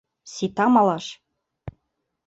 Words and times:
Сита 0.33 0.65
малаш! 0.75 1.05